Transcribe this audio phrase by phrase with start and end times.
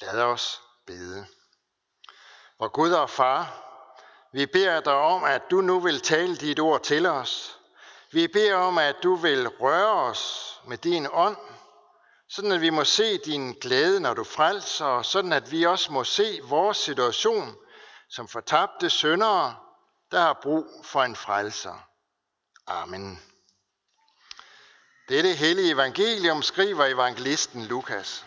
[0.00, 1.26] Lad os bede.
[2.58, 3.64] Og Gud og Far,
[4.32, 7.58] vi beder dig om, at du nu vil tale dit ord til os.
[8.12, 11.36] Vi beder om, at du vil røre os med din ånd,
[12.28, 15.92] sådan at vi må se din glæde, når du frelser, og sådan at vi også
[15.92, 17.56] må se vores situation
[18.10, 19.56] som fortabte syndere,
[20.10, 21.88] der har brug for en frelser.
[22.66, 23.22] Amen.
[25.08, 28.24] Dette hellige evangelium skriver evangelisten Lukas.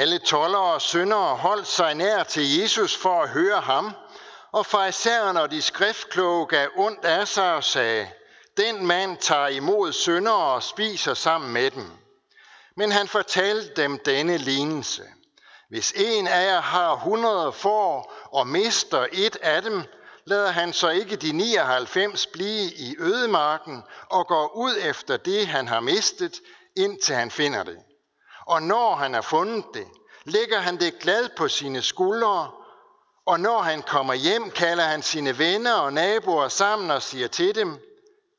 [0.00, 3.92] Alle tollere og syndere holdt sig nær til Jesus for at høre ham,
[4.52, 8.08] og farisæerne og de skriftkloge gav ondt af sig og sagde,
[8.56, 11.90] den mand tager imod syndere og spiser sammen med dem.
[12.76, 15.02] Men han fortalte dem denne lignelse.
[15.68, 19.82] Hvis en af jer har 100 får og mister et af dem,
[20.24, 25.68] lader han så ikke de 99 blive i ødemarken og går ud efter det, han
[25.68, 26.40] har mistet,
[26.76, 27.76] indtil han finder det.
[28.50, 29.88] Og når han har fundet det,
[30.24, 32.50] lægger han det glad på sine skuldre,
[33.26, 37.54] og når han kommer hjem, kalder han sine venner og naboer sammen og siger til
[37.54, 37.78] dem,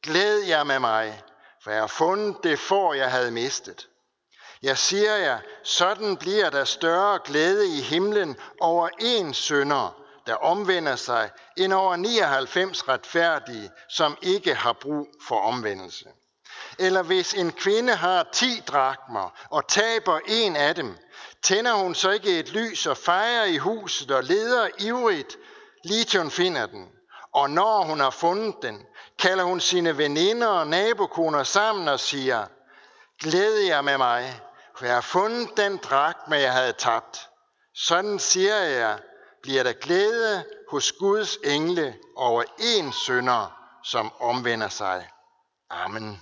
[0.03, 1.21] Glæd jer med mig,
[1.63, 3.87] for jeg har fundet det for, jeg havde mistet.
[4.61, 10.95] Jeg siger jer, sådan bliver der større glæde i himlen over en sønder, der omvender
[10.95, 16.05] sig, end over 99 retfærdige, som ikke har brug for omvendelse.
[16.79, 20.97] Eller hvis en kvinde har 10 drakmer og taber en af dem,
[21.43, 25.37] tænder hun så ikke et lys og fejrer i huset og leder ivrigt,
[25.83, 26.87] lige til hun finder den.
[27.33, 28.85] Og når hun har fundet den,
[29.19, 32.45] kalder hun sine veninder og nabokoner sammen og siger,
[33.21, 34.41] Glæd jer med mig,
[34.77, 37.29] for jeg har fundet den drakme, jeg havde tabt.
[37.75, 38.99] Sådan siger jeg,
[39.41, 45.09] bliver der glæde hos Guds engle over en sønder, som omvender sig.
[45.69, 46.21] Amen.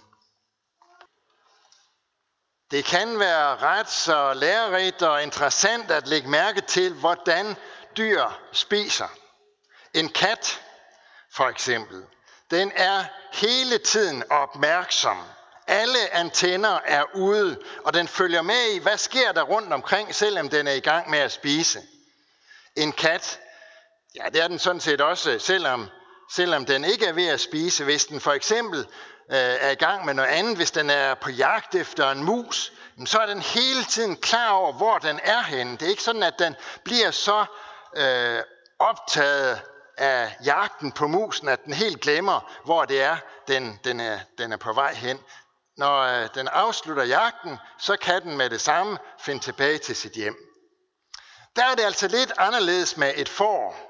[2.72, 7.56] Det kan være ret så lærerigt og interessant at lægge mærke til, hvordan
[7.98, 9.08] dyr spiser.
[9.94, 10.62] En kat,
[11.34, 12.04] for eksempel,
[12.52, 13.04] den er
[13.34, 15.18] hele tiden opmærksom.
[15.68, 20.50] Alle antenner er ude, og den følger med i, hvad sker der rundt omkring, selvom
[20.50, 21.82] den er i gang med at spise.
[22.76, 23.40] En kat,
[24.16, 25.90] ja, det er den sådan set også, selvom,
[26.32, 27.84] selvom den ikke er ved at spise.
[27.84, 31.30] Hvis den for eksempel øh, er i gang med noget andet, hvis den er på
[31.30, 32.74] jagt efter en mus,
[33.06, 35.72] så er den hele tiden klar over, hvor den er henne.
[35.72, 37.46] Det er ikke sådan, at den bliver så
[37.96, 38.40] øh,
[38.80, 39.62] optaget
[39.98, 43.18] af jagten på musen, at den helt glemmer, hvor det er,
[43.48, 45.20] den, den, er, den er på vej hen.
[45.78, 50.12] Når øh, den afslutter jagten, så kan den med det samme finde tilbage til sit
[50.12, 50.36] hjem.
[51.56, 53.89] Der er det altså lidt anderledes med et får.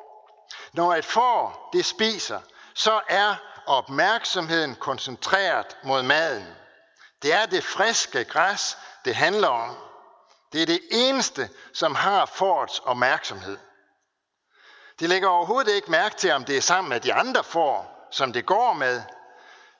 [0.73, 2.39] Når et får det spiser,
[2.73, 3.35] så er
[3.65, 6.47] opmærksomheden koncentreret mod maden.
[7.21, 9.77] Det er det friske græs, det handler om.
[10.53, 13.57] Det er det eneste, som har fårets opmærksomhed.
[14.99, 18.33] De lægger overhovedet ikke mærke til, om det er sammen med de andre får, som
[18.33, 19.01] det går med,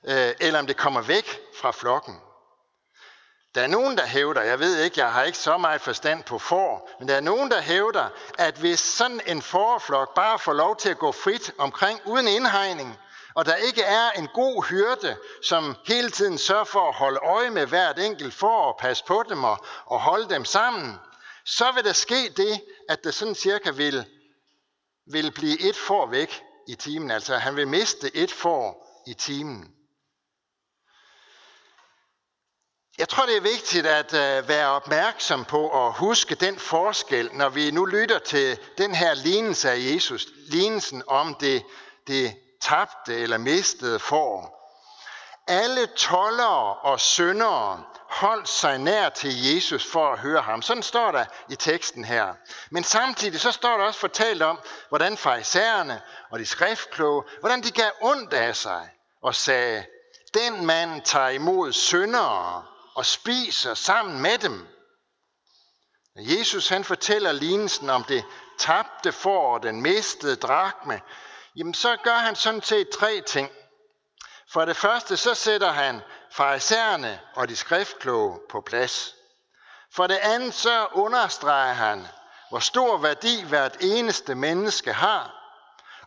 [0.04, 2.20] øh, eller om det kommer væk fra flokken.
[3.54, 6.38] Der er nogen, der hævder, jeg ved ikke, jeg har ikke så meget forstand på
[6.38, 10.76] får, men der er nogen, der hævder, at hvis sådan en forflok bare får lov
[10.76, 12.98] til at gå frit omkring uden indhegning,
[13.34, 17.50] og der ikke er en god hyrde, som hele tiden sørger for at holde øje
[17.50, 20.98] med hvert enkelt for og passe på dem og, og holde dem sammen,
[21.44, 24.06] så vil der ske det, at der sådan cirka vil,
[25.12, 27.10] vil blive et får væk i timen.
[27.10, 29.74] Altså han vil miste et får i timen.
[32.98, 37.48] Jeg tror, det er vigtigt at øh, være opmærksom på og huske den forskel, når
[37.48, 41.62] vi nu lytter til den her lignelse af Jesus, lignelsen om det,
[42.06, 44.56] det tabte eller mistede får.
[45.48, 50.62] Alle tollere og syndere holdt sig nær til Jesus for at høre ham.
[50.62, 52.34] Sådan står der i teksten her.
[52.70, 57.70] Men samtidig så står der også fortalt om, hvordan farisæerne og de skriftkloge, hvordan de
[57.70, 58.88] gav ondt af sig
[59.22, 59.84] og sagde,
[60.34, 62.64] den mand tager imod syndere
[63.00, 64.66] og spiser sammen med dem.
[66.16, 68.24] Jesus han fortæller lignelsen om det
[68.58, 71.00] tabte får og den mistede drakme,
[71.56, 73.50] jamen så gør han sådan set tre ting.
[74.52, 76.00] For det første, så sætter han
[76.32, 79.14] farisæerne og de skriftkloge på plads.
[79.92, 82.06] For det andet, så understreger han,
[82.48, 85.34] hvor stor værdi hvert eneste menneske har.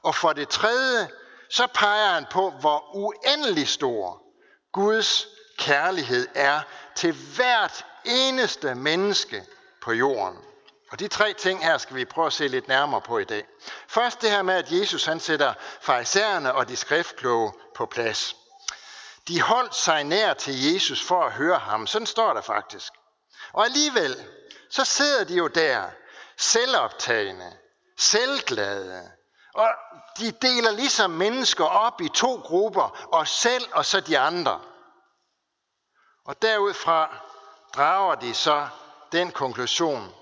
[0.04, 1.10] Og for det tredje,
[1.50, 4.24] så peger han på, hvor uendelig stor
[4.72, 6.62] Guds kærlighed er
[6.96, 9.46] til hvert eneste menneske
[9.82, 10.38] på jorden.
[10.92, 13.46] Og de tre ting her skal vi prøve at se lidt nærmere på i dag.
[13.88, 18.36] Først det her med, at Jesus han sætter farisæerne og de skriftkloge på plads.
[19.28, 21.88] De holdt sig nær til Jesus for at høre ham.
[21.88, 22.94] Sådan står der faktisk.
[23.54, 24.28] Og alligevel,
[24.70, 25.84] så sidder de jo der,
[26.38, 27.58] selvoptagende,
[27.98, 29.12] selvglade.
[29.54, 29.70] Og
[30.20, 34.62] de deler ligesom mennesker op i to grupper, os selv og så de andre.
[36.26, 37.18] Og derudfra
[37.76, 38.68] drager de så
[39.12, 40.14] den konklusion,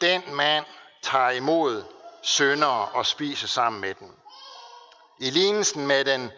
[0.00, 0.66] den mand
[1.02, 1.84] tager imod
[2.22, 4.10] søndere og spiser sammen med dem.
[5.18, 6.30] I lignelsen med, den,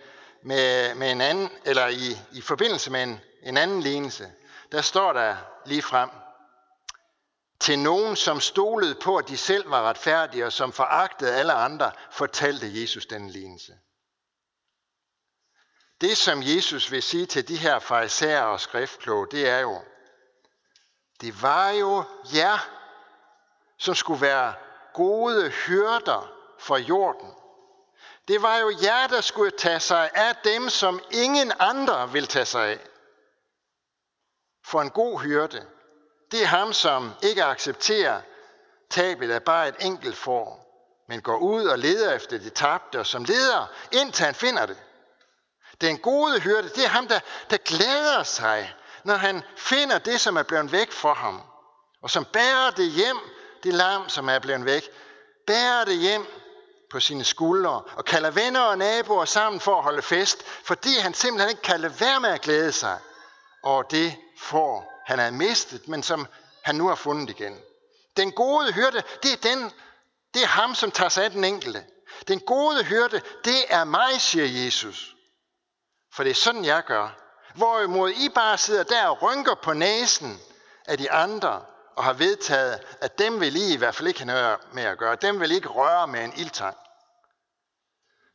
[0.43, 4.33] med, med en anden, eller i, i forbindelse med en, en anden lignelse,
[4.73, 6.11] der står der lige frem,
[7.61, 11.93] til nogen, som stolede på, at de selv var retfærdige, og som foragtede alle andre,
[12.11, 13.73] fortalte Jesus den lignelse.
[16.05, 19.81] Det, som Jesus vil sige til de her farisæer og skriftkloge, det er jo,
[21.21, 22.05] det var jo
[22.35, 22.69] jer,
[23.79, 24.55] som skulle være
[24.95, 27.31] gode hyrder for jorden.
[28.29, 32.45] Det var jo jer, der skulle tage sig af dem, som ingen andre vil tage
[32.45, 32.81] sig af.
[34.65, 35.67] For en god hyrde,
[36.31, 38.21] det er ham, som ikke accepterer
[38.91, 40.65] tabet af bare et enkelt får,
[41.09, 44.79] men går ud og leder efter det tabte, og som leder, indtil han finder det.
[45.81, 48.75] Den gode hyrde, det er ham, der, der glæder sig,
[49.05, 51.43] når han finder det, som er blevet væk for ham,
[52.03, 53.19] og som bærer det hjem,
[53.63, 54.91] det lam, som er blevet væk,
[55.47, 56.27] bærer det hjem
[56.91, 61.15] på sine skuldre og kalder venner og naboer sammen for at holde fest, fordi han
[61.15, 62.99] simpelthen ikke kan lade være med at glæde sig
[63.63, 66.27] over det får, han havde mistet, men som
[66.63, 67.59] han nu har fundet igen.
[68.17, 69.73] Den gode hyrde, det er, den,
[70.35, 71.85] det er ham, som tager sig af den enkelte.
[72.29, 75.14] Den gode hyrde, det er mig, siger Jesus.
[76.15, 77.09] For det er sådan, jeg gør.
[77.55, 80.41] Hvorimod I bare sidder der og rynker på næsen
[80.87, 81.65] af de andre,
[81.97, 84.99] og har vedtaget, at dem vil I i hvert fald ikke have noget med at
[84.99, 85.17] gøre.
[85.17, 86.77] Dem vil I ikke røre med en ildtang.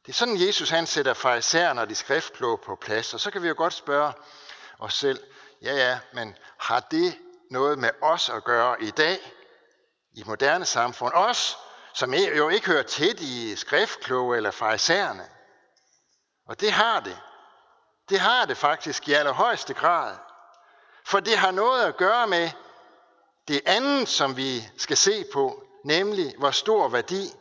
[0.06, 3.14] Det er sådan, Jesus han sætter farisæerne og de skriftkloge på plads.
[3.14, 4.14] Og så kan vi jo godt spørge
[4.80, 5.24] os selv,
[5.62, 7.18] ja ja, men har det
[7.52, 9.34] noget med os at gøre i dag,
[10.14, 11.14] i moderne samfund?
[11.14, 11.58] Os,
[11.94, 15.30] som jo ikke hører til de skriftkloge eller farisæerne.
[16.48, 17.18] Og det har det.
[18.10, 20.16] Det har det faktisk i allerhøjeste grad.
[21.06, 22.50] For det har noget at gøre med
[23.48, 27.32] det andet, som vi skal se på, nemlig hvor stor værdi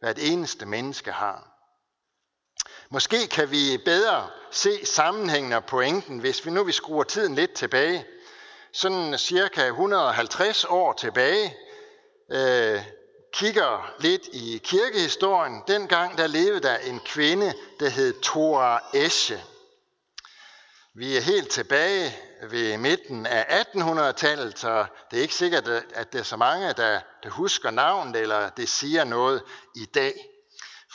[0.00, 1.48] hvert eneste menneske har.
[2.90, 7.52] Måske kan vi bedre se sammenhængen og pointen, hvis vi nu vi skruer tiden lidt
[7.52, 8.06] tilbage.
[8.72, 11.56] Sådan cirka 150 år tilbage,
[12.32, 12.82] øh,
[13.32, 15.62] kigger lidt i kirkehistorien.
[15.66, 19.40] Dengang der levede der en kvinde, der hed Tora Esche.
[20.98, 22.16] Vi er helt tilbage
[22.50, 27.00] ved midten af 1800-tallet, så det er ikke sikkert, at det er så mange, der,
[27.22, 29.42] der husker navnet, eller det siger noget
[29.74, 30.12] i dag.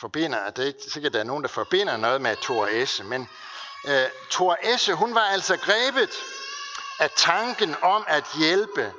[0.00, 3.04] Forbinder, det er ikke sikkert, at der er nogen, der forbinder noget med Thor Esse,
[3.04, 3.28] men
[3.84, 3.92] uh,
[4.30, 6.10] Thor Esse, hun var altså grebet
[7.00, 8.92] af tanken om at hjælpe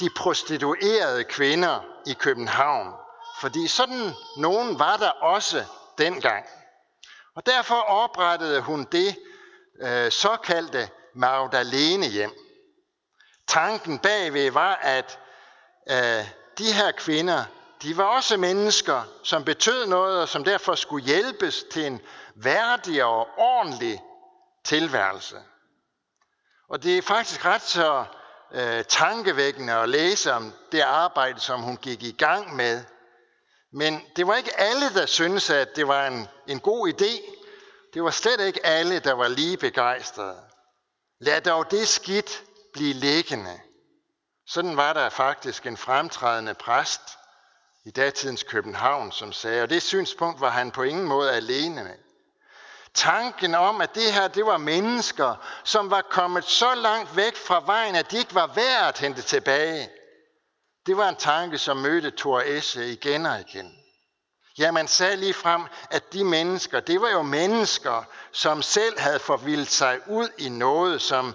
[0.00, 2.92] de prostituerede kvinder i København.
[3.40, 5.64] Fordi sådan nogen var der også
[5.98, 6.44] dengang.
[7.36, 9.16] Og derfor oprettede hun det
[9.80, 12.32] øh, såkaldte Magdalene hjem.
[13.46, 15.18] Tanken bagved var, at
[15.90, 16.28] øh,
[16.58, 17.44] de her kvinder,
[17.82, 22.00] de var også mennesker, som betød noget, og som derfor skulle hjælpes til en
[22.34, 24.02] værdig og ordentlig
[24.64, 25.36] tilværelse.
[26.68, 28.04] Og det er faktisk ret så
[28.52, 32.84] øh, tankevækkende at læse om det arbejde, som hun gik i gang med.
[33.72, 37.39] Men det var ikke alle, der syntes, at det var en, en god idé.
[37.94, 40.42] Det var slet ikke alle, der var lige begejstrede.
[41.20, 42.42] Lad dog det skidt
[42.72, 43.60] blive liggende.
[44.46, 47.00] Sådan var der faktisk en fremtrædende præst
[47.84, 51.96] i datidens København, som sagde, og det synspunkt var han på ingen måde alene med.
[52.94, 57.62] Tanken om, at det her det var mennesker, som var kommet så langt væk fra
[57.66, 59.90] vejen, at de ikke var værd at hente tilbage.
[60.86, 63.79] Det var en tanke, som mødte Thor Esse igen og igen.
[64.60, 69.18] Ja, man sagde lige frem, at de mennesker, det var jo mennesker, som selv havde
[69.18, 71.34] forvildt sig ud i noget, som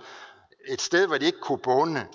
[0.68, 2.08] et sted, hvor de ikke kunne bunde.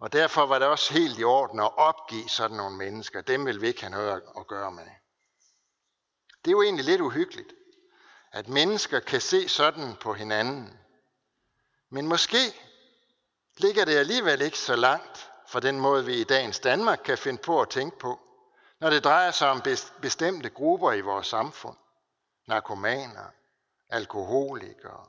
[0.00, 3.20] Og derfor var det også helt i orden at opgive sådan nogle mennesker.
[3.20, 4.86] Dem vil vi ikke have noget at gøre med.
[6.44, 7.52] Det er jo egentlig lidt uhyggeligt,
[8.32, 10.78] at mennesker kan se sådan på hinanden.
[11.90, 12.38] Men måske
[13.56, 17.42] ligger det alligevel ikke så langt fra den måde, vi i dagens Danmark kan finde
[17.42, 18.20] på at tænke på
[18.80, 19.62] når det drejer sig om
[20.00, 21.76] bestemte grupper i vores samfund.
[22.46, 23.26] Narkomaner,
[23.88, 25.06] alkoholikere,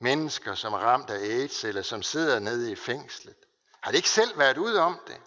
[0.00, 3.36] mennesker, som er ramt af AIDS, eller som sidder nede i fængslet.
[3.80, 5.20] Har det ikke selv været ude om det?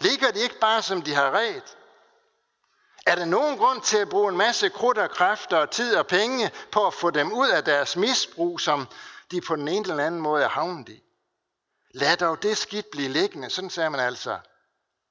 [0.00, 1.76] Ligger de ikke bare, som de har ret?
[3.06, 6.06] Er der nogen grund til at bruge en masse krudt og kræfter og tid og
[6.06, 8.88] penge på at få dem ud af deres misbrug, som
[9.30, 11.02] de på den ene eller anden måde er havnet i?
[11.94, 13.50] Lad dog det skidt blive liggende.
[13.50, 14.38] Sådan sagde man altså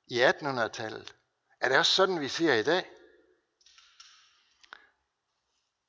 [0.07, 1.15] i 1800-tallet.
[1.62, 2.89] Er det også sådan, vi ser i dag?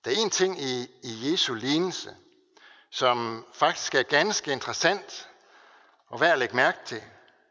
[0.05, 2.17] Der er en ting i, i Jesu lignelse,
[2.91, 5.29] som faktisk er ganske interessant
[6.07, 7.03] og værd at lægge mærke til,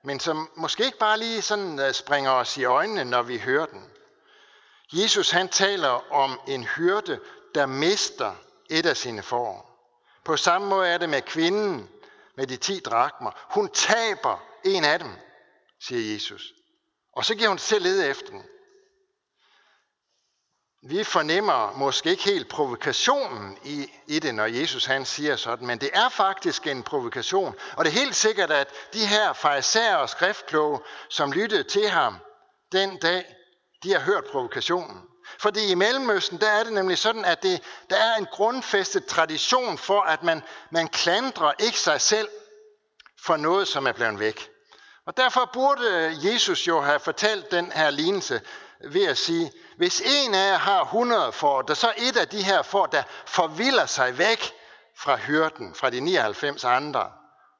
[0.04, 3.66] men som måske ikke bare lige sådan øh, springer os i øjnene, når vi hører
[3.66, 3.90] den.
[4.94, 7.22] Jesus han taler om en hyrde,
[7.56, 8.36] der mister
[8.70, 9.70] et af sine får.
[10.24, 11.90] På samme måde er det med kvinden
[12.36, 13.32] med de ti drakmer.
[13.54, 15.12] Hun taber en af dem,
[15.80, 16.54] siger Jesus.
[17.20, 18.44] Og så giver hun selv lede efter den.
[20.90, 25.82] Vi fornemmer måske ikke helt provokationen i, i det, når Jesus han siger sådan, men
[25.82, 27.56] det er faktisk en provokation.
[27.78, 32.18] Og det er helt sikkert, at de her farisæer og skriftkloge, som lyttede til ham
[32.72, 33.26] den dag,
[33.84, 35.02] de har hørt provokationen.
[35.40, 39.78] Fordi i Mellemøsten, der er det nemlig sådan, at det, der er en grundfæstet tradition
[39.78, 42.30] for, at man, man klandrer ikke sig selv
[43.26, 44.50] for noget, som er blevet væk.
[45.10, 48.42] Og derfor burde Jesus jo have fortalt den her lignelse
[48.92, 52.44] ved at sige, hvis en af jer har 100 får, der så et af de
[52.44, 54.54] her får, der forvilder sig væk
[54.98, 57.12] fra hyrden, fra de 99 andre,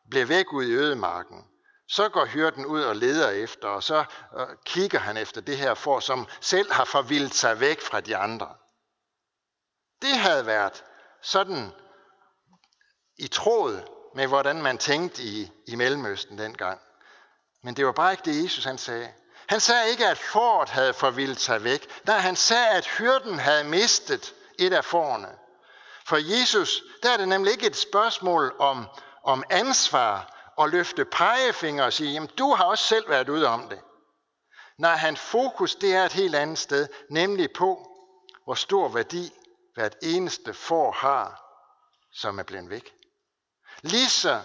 [0.10, 1.44] bliver væk ud i ødemarken,
[1.88, 4.04] så går hyrden ud og leder efter, og så
[4.38, 8.18] øh, kigger han efter det her får, som selv har forvildet sig væk fra de
[8.18, 8.48] andre.
[10.02, 10.84] Det havde været
[11.22, 11.72] sådan
[13.18, 13.82] i tråd
[14.16, 16.80] med, hvordan man tænkte i, i Mellemøsten dengang.
[17.64, 19.14] Men det var bare ikke det, Jesus han sagde.
[19.48, 22.06] Han sagde ikke, at fåret havde forvildet sig væk.
[22.06, 25.28] Nej, han sagde, at hyrden havde mistet et af fårene.
[26.06, 28.88] For Jesus, der er det nemlig ikke et spørgsmål om,
[29.24, 33.70] om ansvar og løfte pegefinger og sige, jamen du har også selv været ude om
[33.70, 33.80] det.
[34.78, 37.90] Nej, hans fokus det er et helt andet sted, nemlig på,
[38.44, 39.34] hvor stor værdi
[39.76, 41.42] hvert eneste får har,
[42.14, 42.94] som er blevet væk.
[43.82, 44.42] Lige så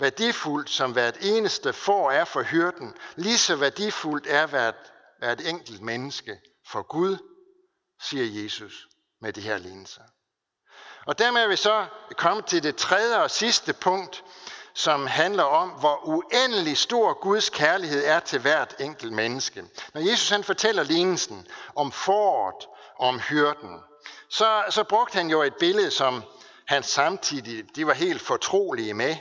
[0.00, 5.80] værdifuldt som hvert eneste får er for hyrden, lige så værdifuldt er hvert, hvert enkelt
[5.80, 7.16] menneske for Gud,
[8.02, 8.86] siger Jesus
[9.20, 10.02] med de her lignelser.
[11.06, 11.86] Og dermed er vi så
[12.16, 14.24] kommet til det tredje og sidste punkt,
[14.74, 19.64] som handler om, hvor uendelig stor Guds kærlighed er til hvert enkelt menneske.
[19.94, 21.46] Når Jesus han fortæller lignelsen
[21.76, 23.80] om foråret, om hyrden,
[24.30, 26.22] så, så brugte han jo et billede, som
[26.66, 29.16] han samtidig, de var helt fortrolige med.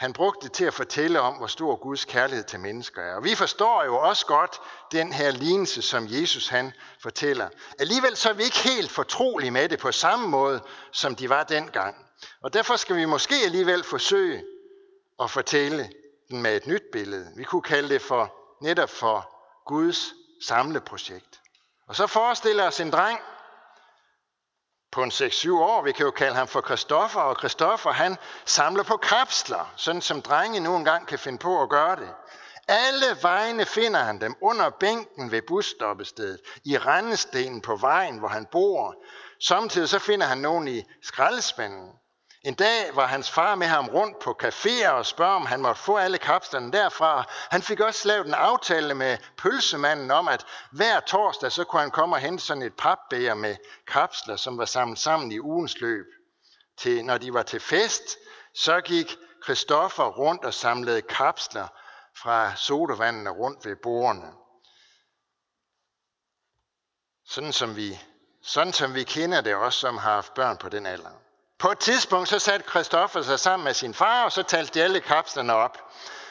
[0.00, 3.14] Han brugte det til at fortælle om, hvor stor Guds kærlighed til mennesker er.
[3.14, 4.60] Og vi forstår jo også godt
[4.92, 7.48] den her lignelse, som Jesus han fortæller.
[7.78, 11.44] Alligevel så er vi ikke helt fortrolige med det på samme måde, som de var
[11.44, 12.06] dengang.
[12.42, 14.44] Og derfor skal vi måske alligevel forsøge
[15.22, 15.90] at fortælle
[16.30, 17.26] den med et nyt billede.
[17.36, 19.30] Vi kunne kalde det for netop for
[19.66, 20.12] Guds
[20.46, 21.40] samleprojekt.
[21.88, 23.20] Og så forestiller os en dreng,
[24.92, 25.82] på en 6-7 år.
[25.82, 30.22] Vi kan jo kalde ham for Kristoffer, og Kristoffer han samler på kapsler, sådan som
[30.22, 32.08] drenge nu engang kan finde på at gøre det.
[32.68, 38.46] Alle vegne finder han dem under bænken ved busstoppestedet, i rendestenen på vejen, hvor han
[38.46, 38.94] bor.
[39.40, 41.90] Samtidig så finder han nogen i skraldespanden.
[42.42, 45.82] En dag var hans far med ham rundt på caféer og spørger, om han måtte
[45.82, 47.24] få alle kapslerne derfra.
[47.50, 51.90] Han fik også lavet en aftale med pølsemanden om, at hver torsdag så kunne han
[51.90, 53.56] komme og hente sådan et papbæger med
[53.86, 56.06] kapsler, som var samlet sammen i ugens løb.
[56.78, 58.16] Til, når de var til fest,
[58.54, 61.68] så gik Christoffer rundt og samlede kapsler
[62.16, 64.32] fra sodavandene rundt ved bordene.
[67.24, 68.00] Sådan som vi,
[68.42, 71.10] sådan som vi kender det også, som har haft børn på den alder.
[71.60, 74.84] På et tidspunkt så satte Kristoffer sig sammen med sin far, og så talte de
[74.84, 75.78] alle kapslerne op.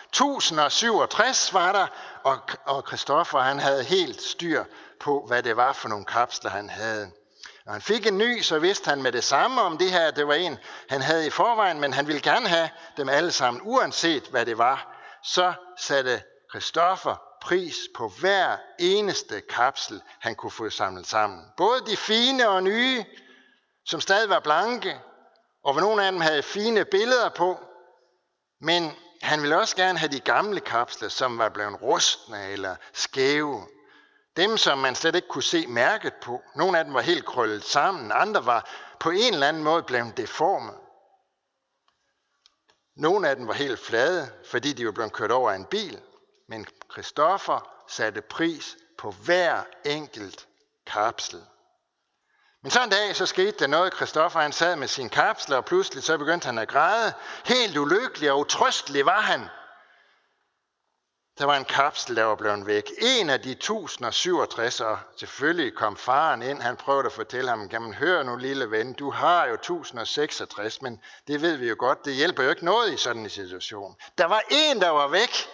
[0.05, 1.87] 1067 var der,
[2.23, 4.63] og, og Kristoffer han havde helt styr
[4.99, 7.11] på, hvad det var for nogle kapsler, han havde.
[7.65, 10.27] Når han fik en ny, så vidste han med det samme om det her, det
[10.27, 10.57] var en,
[10.89, 14.57] han havde i forvejen, men han ville gerne have dem alle sammen, uanset hvad det
[14.57, 14.95] var.
[15.23, 16.21] Så satte
[16.51, 21.45] Kristoffer pris på hver eneste kapsel, han kunne få samlet sammen.
[21.57, 23.05] Både de fine og nye,
[23.85, 24.99] som stadig var blanke,
[25.63, 27.57] og hvor nogle af dem havde fine billeder på,
[28.61, 33.67] men han ville også gerne have de gamle kapsler, som var blevet rustne eller skæve.
[34.37, 36.41] Dem, som man slet ikke kunne se mærket på.
[36.55, 40.17] Nogle af dem var helt krøllet sammen, andre var på en eller anden måde blevet
[40.17, 40.71] deforme.
[42.95, 46.01] Nogle af dem var helt flade, fordi de var blevet kørt over af en bil.
[46.47, 50.47] Men Christoffer satte pris på hver enkelt
[50.87, 51.45] kapsel.
[52.63, 53.93] Men så en dag, så skete der noget.
[53.93, 57.13] Kristoffer han sad med sin kapsler, og pludselig så begyndte han at græde.
[57.45, 59.49] Helt ulykkelig og utrøstelig var han.
[61.37, 62.91] der var en kapsel, der var blevet væk.
[62.97, 67.81] En af de 1067, og selvfølgelig kom faren ind, han prøvede at fortælle ham, kan
[67.81, 72.05] man høre nu lille ven, du har jo 1066, men det ved vi jo godt,
[72.05, 73.95] det hjælper jo ikke noget i sådan en situation.
[74.17, 75.49] Der var en, der var væk.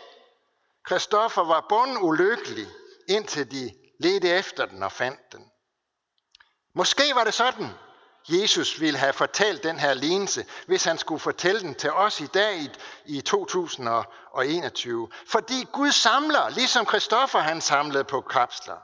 [0.86, 2.68] Kristoffer var bund ulykkelig,
[3.10, 5.52] indtil de ledte efter den og fandt den.
[6.76, 7.70] Måske var det sådan,
[8.30, 12.26] Jesus ville have fortalt den her lignelse, hvis han skulle fortælle den til os i
[12.26, 12.70] dag
[13.06, 15.10] i 2021.
[15.28, 18.78] Fordi Gud samler, ligesom Kristoffer han samlede på kapsler.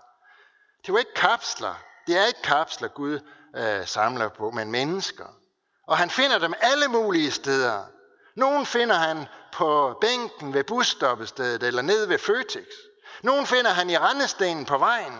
[0.85, 1.73] Det var ikke kapsler.
[2.07, 3.19] Det er ikke kapsler, Gud
[3.55, 5.25] øh, samler på, men mennesker.
[5.87, 7.83] Og han finder dem alle mulige steder.
[8.35, 12.65] Nogle finder han på bænken ved busstoppestedet eller nede ved Føtex.
[13.23, 15.13] Nogle finder han i rendestenen på vejen.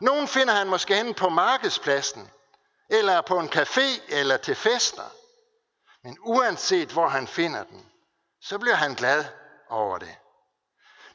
[0.00, 2.30] Nogen finder han måske hen på markedspladsen
[2.88, 5.10] eller på en café, eller til fester.
[6.02, 7.90] Men uanset hvor han finder den,
[8.40, 9.24] så bliver han glad
[9.68, 10.16] over det.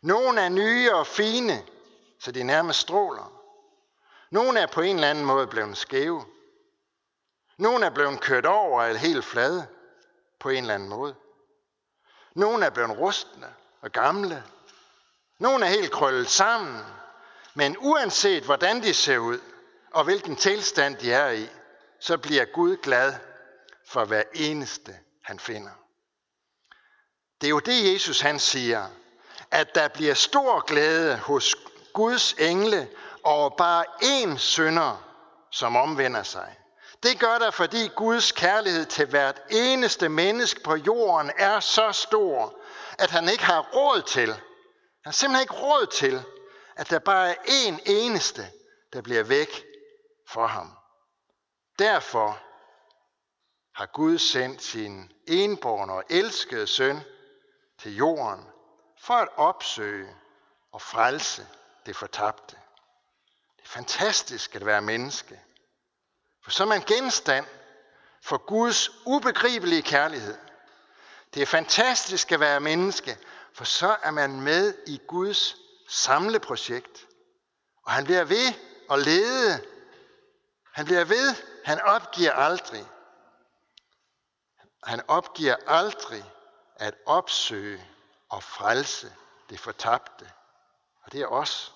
[0.02, 1.66] Nogle er nye og fine,
[2.20, 3.34] så de nærmest stråler.
[4.32, 6.26] Nogle er på en eller anden måde blevet skæve.
[7.58, 9.68] Nogle er blevet kørt over eller helt flade
[10.40, 11.16] på en eller anden måde.
[12.36, 14.44] Nogle er blevet rustne og gamle.
[15.40, 16.86] Nogle er helt krøllet sammen.
[17.54, 19.40] Men uanset hvordan de ser ud,
[19.92, 21.50] og hvilken tilstand de er i,
[22.00, 23.14] så bliver Gud glad
[23.88, 25.72] for hver eneste, han finder.
[27.42, 28.86] Det er jo det, Jesus han siger,
[29.52, 31.56] at der bliver stor glæde hos
[31.94, 32.90] Guds engle
[33.24, 35.06] over bare én synder,
[35.52, 36.58] som omvender sig.
[37.04, 42.60] Det gør der, fordi Guds kærlighed til hvert eneste menneske på jorden er så stor,
[43.00, 44.42] at han ikke har råd til, han
[45.06, 46.24] har simpelthen ikke råd til,
[46.80, 48.52] at der bare er én eneste,
[48.94, 49.66] der bliver væk
[50.28, 50.78] for ham.
[51.80, 52.40] Derfor
[53.76, 57.00] har Gud sendt sin enborn og elskede søn
[57.80, 58.46] til jorden
[58.98, 60.16] for at opsøge
[60.72, 61.48] og frelse
[61.86, 62.56] det fortabte.
[63.58, 65.42] Det er fantastisk at være menneske.
[66.44, 67.46] For så er man genstand
[68.22, 70.38] for Guds ubegribelige kærlighed.
[71.34, 73.18] Det er fantastisk at være menneske,
[73.54, 75.56] for så er man med i Guds
[75.90, 77.08] samleprojekt.
[77.84, 78.54] Og han bliver ved
[78.92, 79.66] at lede.
[80.74, 81.36] Han bliver ved
[81.70, 82.86] han opgiver aldrig.
[84.84, 86.24] Han opgiver aldrig
[86.76, 87.88] at opsøge
[88.30, 89.16] og frelse
[89.50, 90.32] det fortabte.
[91.04, 91.74] Og det er os.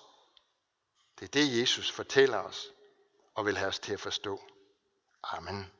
[1.19, 2.67] Det er det, Jesus fortæller os
[3.35, 4.41] og vil have os til at forstå.
[5.23, 5.71] Amen.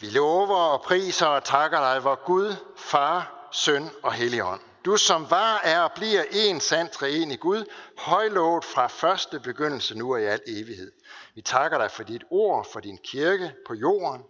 [0.00, 4.60] Vi lover og priser og takker dig, vor Gud, Far, Søn og Helligånd.
[4.84, 7.64] Du som var, er og bliver en sand i Gud,
[7.98, 10.92] højlovet fra første begyndelse nu og i al evighed.
[11.34, 14.24] Vi takker dig for dit ord, for din kirke på jorden.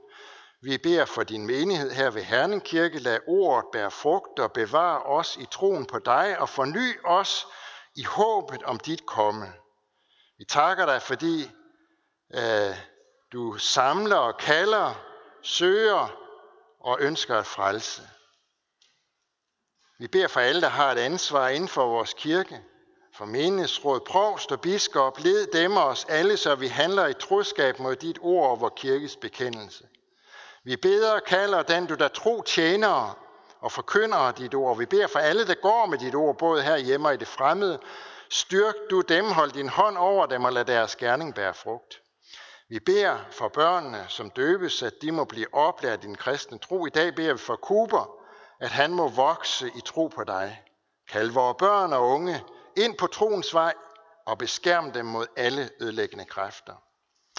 [0.61, 2.99] Vi beder for din menighed her ved Herning Kirke.
[2.99, 7.47] Lad ordet bære frugt og bevare os i troen på dig og forny os
[7.97, 9.53] i håbet om dit komme.
[10.39, 11.51] Vi takker dig, fordi
[12.35, 12.77] øh,
[13.33, 14.95] du samler og kalder,
[15.43, 16.17] søger
[16.81, 18.03] og ønsker at frelse.
[20.03, 22.61] Vi beder for alle, der har et ansvar inden for vores kirke,
[23.15, 27.79] for menighedsråd, provst og biskop, led dem og os alle, så vi handler i troskab
[27.79, 29.85] mod dit ord og vores kirkes bekendelse.
[30.65, 33.15] Vi beder og kalder den, du der tro tjenere
[33.61, 34.79] og forkynder dit ord.
[34.79, 37.29] Vi beder for alle, der går med dit ord, både her hjemme og i det
[37.29, 37.79] fremmede.
[38.31, 42.01] Styrk du dem, hold din hånd over dem og lad deres gerning bære frugt.
[42.69, 46.87] Vi beder for børnene, som døbes, at de må blive oplært i den kristne tro.
[46.87, 48.22] I dag beder vi for Kuber,
[48.63, 50.63] at han må vokse i tro på dig.
[51.09, 52.45] Kald vores børn og unge
[52.77, 53.75] ind på troens vej
[54.27, 56.75] og beskærm dem mod alle ødelæggende kræfter.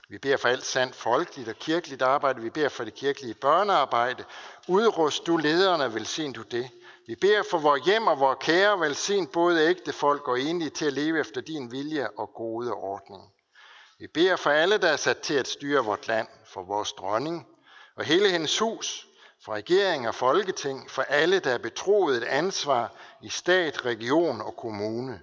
[0.10, 2.42] Vi beder for alt sandt folkeligt og kirkeligt arbejde.
[2.42, 4.24] Vi beder for det kirkelige børnearbejde.
[4.68, 6.70] Udrust du lederne, velsign du det.
[7.08, 10.86] Vi beder for vores hjem og vores kære, velsign både ægte folk og enlige til
[10.86, 13.24] at leve efter din vilje og gode ordning.
[14.00, 17.48] Vi beder for alle, der er sat til at styre vort land, for vores dronning
[17.96, 19.08] og hele hendes hus,
[19.46, 24.56] for regering og folketing, for alle, der er betroet et ansvar i stat, region og
[24.56, 25.22] kommune.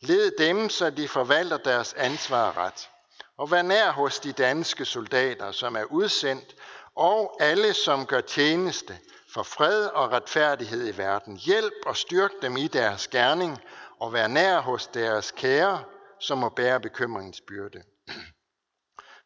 [0.00, 2.90] Led dem, så de forvalter deres ansvar ret.
[3.36, 6.54] Og vær nær hos de danske soldater, som er udsendt,
[6.94, 8.98] og alle, som gør tjeneste
[9.34, 11.36] for fred og retfærdighed i verden.
[11.36, 13.58] Hjælp og styrk dem i deres gerning,
[14.00, 15.84] og vær nær hos deres kære,
[16.20, 17.82] som må bære bekymringens byrde.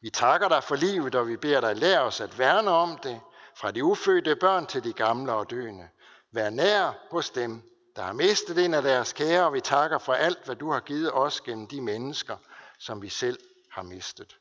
[0.02, 3.20] Vi takker dig for livet, og vi beder dig lære os at værne om det,
[3.56, 5.88] fra de ufødte børn til de gamle og døende.
[6.32, 7.62] Vær nær hos dem,
[7.96, 10.80] der har mistet en af deres kære, og vi takker for alt, hvad du har
[10.80, 12.36] givet os gennem de mennesker,
[12.78, 13.38] som vi selv
[13.70, 14.36] har mistet.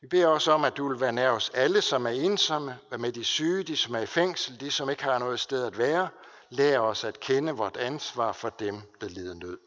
[0.00, 2.98] Vi beder også om, at du vil være nær os alle, som er ensomme, hvad
[2.98, 5.78] med de syge, de som er i fængsel, de som ikke har noget sted at
[5.78, 6.08] være.
[6.50, 9.58] Lær os at kende vort ansvar for dem, der lider nød.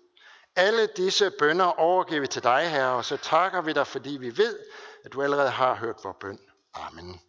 [0.55, 4.37] Alle disse bønder overgiver vi til dig, Herre, og så takker vi dig, fordi vi
[4.37, 4.59] ved,
[5.05, 6.39] at du allerede har hørt vores bøn.
[6.73, 7.21] Amen.